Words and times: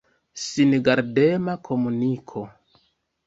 Singardema 0.45 1.53
komuniko. 1.67 2.39